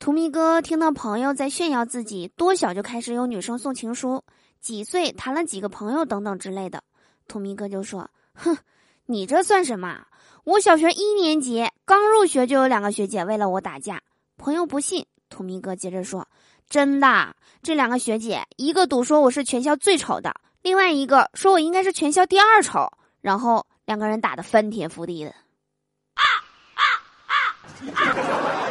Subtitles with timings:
[0.00, 4.24] 图咪哥听到朋友在炫耀自己多小就开始有女生送情书，
[4.58, 6.82] 几岁谈了几个朋友等等之类的，
[7.28, 8.56] 图咪哥就说：“哼，
[9.04, 10.06] 你这算什么？
[10.44, 14.00] 我小学一年级刚入学就有两个学姐为了我打架。”
[14.38, 16.26] 朋友不信，图咪哥接着说
[16.66, 22.90] ：“真的，这两个学姐一个赌说我是全校最丑的，另外一个说我应该是全校第二丑，
[23.20, 25.30] 然后两个人打得翻天覆地的。”
[26.16, 26.24] 啊
[26.74, 26.82] 啊
[27.26, 27.34] 啊
[28.02, 28.69] 啊！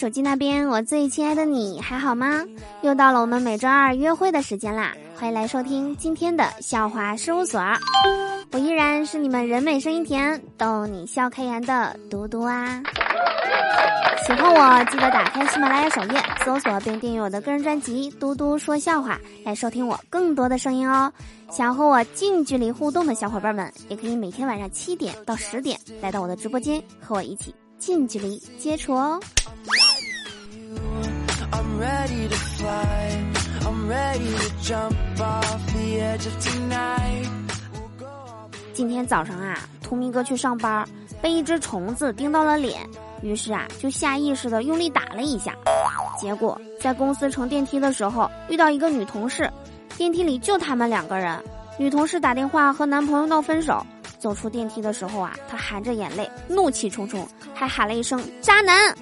[0.00, 2.42] 手机那边，我最亲爱的你还好吗？
[2.80, 4.94] 又到了我们每周二约会的时间啦！
[5.14, 7.60] 欢迎来收听今天的笑话事务所，
[8.50, 12.82] 我依然是你们人美声音甜、逗你笑开颜的嘟嘟啊！
[14.26, 21.12] 喜欢我记得打开喜马拉雅首页，搜索并订阅我的个人专辑《嘟嘟说笑话》，来收听我更多的声音哦。
[21.50, 29.20] 想和我近距离互动的小伙伴们，也可以每天晚上七点到十点来到我的直播间，和我一起近距离接触哦。
[38.72, 40.88] 今天早上啊，图明哥去上班，
[41.20, 42.80] 被一只虫子叮到了脸，
[43.22, 45.54] 于是啊，就下意识的用力打了一下。
[46.18, 49.50] 结果在公司乘电梯的时候，遇到一个女同事，
[49.96, 51.36] 电梯里就他们两个人。
[51.78, 53.84] 女同事打电话和男朋友闹分手，
[54.18, 58.94] 走出电梯的时候啊，她含着眼泪，怒气冲冲，还喊了一声“渣男”。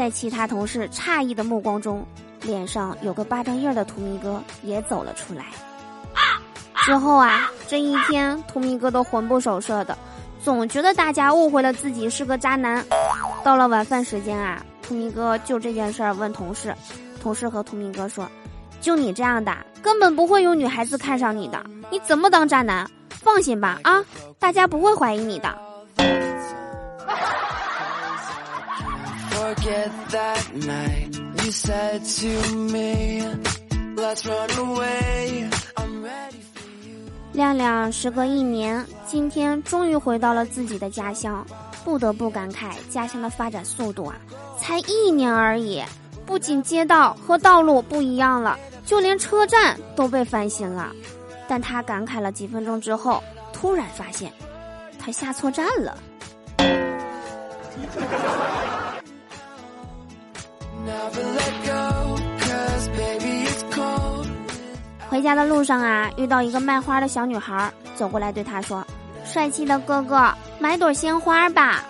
[0.00, 2.02] 在其他同事诧异的目光中，
[2.40, 5.44] 脸上有个巴掌印的图米哥也走了出来。
[6.86, 9.98] 之后啊，这一天图米哥都魂不守舍的，
[10.42, 12.82] 总觉得大家误会了自己是个渣男。
[13.44, 16.74] 到了晚饭时间啊，图米哥就这件事儿问同事，
[17.22, 18.26] 同事和图米哥说
[18.80, 22.90] ：“就你这样的，根本不会有女孩子看上你的，你怎么当渣男？
[23.10, 24.02] 放心吧，啊，
[24.38, 25.54] 大家不会怀疑你的。”
[37.32, 41.46] 亮亮时隔一年，今天终于回到了自己的家乡，
[41.84, 44.16] 不得不感慨家乡的发展速度啊！
[44.58, 45.82] 才一年而已，
[46.24, 50.90] 不仅街道和道路不一样了，就连车站都被翻新了。
[51.46, 53.22] 但他感慨了几分钟之后，
[53.52, 54.32] 突然发现，
[54.98, 55.98] 他下错站了。
[65.08, 68.86] 回家的路上啊，遇到一个卖花的小女孩，走过来对他说
[69.24, 71.84] ：“帅气的哥哥，买朵鲜花吧。”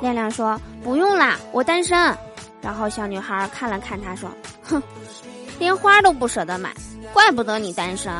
[0.00, 1.96] 亮亮说：“不用啦，我单身。”
[2.62, 4.30] 然后小女孩看了看他说
[4.64, 4.82] ：“哼，
[5.58, 6.70] 连花都不舍得买，
[7.12, 8.12] 怪不得你单身。”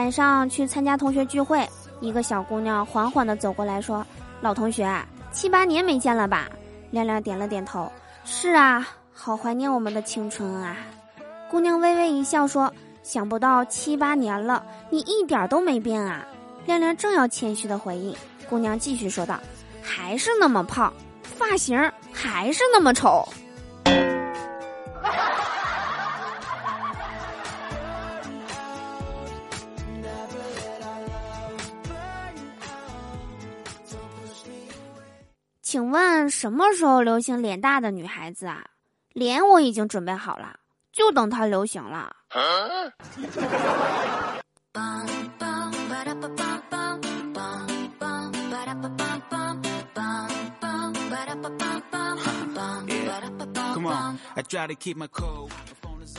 [0.00, 1.68] 晚上去参加同学聚会，
[2.00, 4.04] 一个小姑娘缓缓地走过来说
[4.40, 4.90] ：“老同学，
[5.30, 6.48] 七八年没见了吧？”
[6.90, 7.92] 亮亮点了点头
[8.24, 10.74] ：“是啊，好怀念我们的青春啊。”
[11.50, 12.72] 姑娘微微一笑说
[13.04, 16.26] ：“想不到七八年了，你一点都没变啊。”
[16.64, 18.16] 亮亮正要谦虚的回应，
[18.48, 19.38] 姑娘继续说道
[19.84, 20.90] ：“还是那么胖，
[21.22, 21.78] 发型
[22.10, 23.22] 还是那么丑。”
[35.70, 38.60] 请问什么时候流行脸大的女孩子啊？
[39.12, 40.58] 脸我已经准备好了，
[40.90, 42.12] 就等它流行了。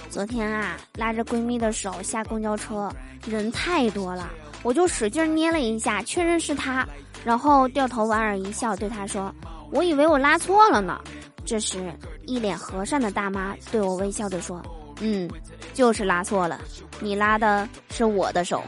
[0.09, 2.89] 昨天啊，拉着闺蜜的手下公交车，
[3.27, 4.29] 人太多了，
[4.63, 6.87] 我就使劲捏了一下，确认是她。
[7.23, 9.33] 然后掉头莞尔一笑，对他说
[9.71, 10.99] ：“我以为我拉错了呢。”
[11.45, 11.93] 这时，
[12.25, 14.61] 一脸和善的大妈对我微笑着说
[15.01, 15.29] ：“嗯，
[15.73, 16.59] 就是拉错了，
[16.99, 18.63] 你拉的是我的手。”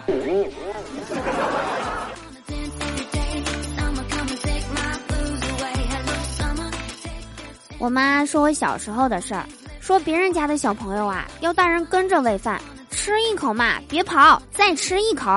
[7.79, 9.45] 我妈说我小时候的事儿，
[9.81, 15.29] 说别人家的小朋友啊，要大人跟着喂饭，吃一口嘛，别跑，再吃一口。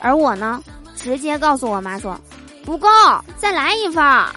[0.00, 0.62] 而我呢，
[0.98, 2.20] 直接告诉我妈说。
[2.64, 2.86] 不够，
[3.38, 4.04] 再来一份。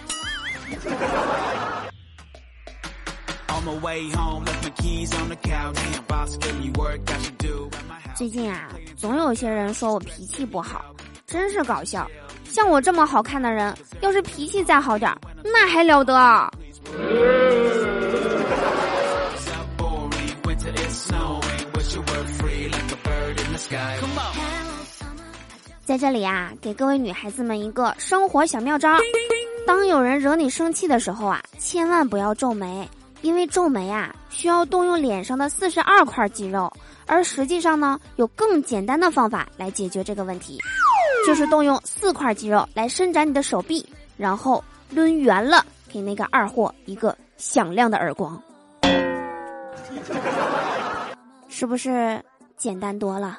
[8.15, 10.85] 最近啊，总有些人说我脾气不好，
[11.25, 12.07] 真是搞笑。
[12.45, 15.13] 像我这么好看的人，要是脾气再好点，
[15.43, 16.49] 那还了得啊！
[25.91, 28.95] 在这里啊，给各位女孩子们一个生活小妙招：
[29.67, 32.89] 当有人惹你生气的时候啊，千万不要皱眉，
[33.21, 36.71] 因为皱眉啊需要动用脸上的四十二块肌肉，
[37.07, 40.57] 而实际上呢，有更简单的方法来解决这个问题。
[41.27, 43.85] 就是动用四块肌肉来伸展你的手臂，
[44.15, 48.41] 然后抡圆了，给那个二货一个响亮的耳光，
[51.49, 52.23] 是不是
[52.55, 53.37] 简单多了？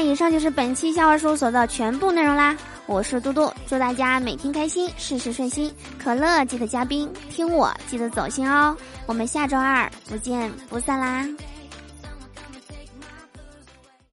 [0.00, 2.56] 以上就是本期笑话事务所的全部内容啦。
[2.86, 5.72] 我是嘟嘟，祝大家每天开心，事事顺心。
[5.98, 8.76] 可乐记得加冰，听我记得走心哦。
[9.06, 11.26] 我们下周二不见不散啦。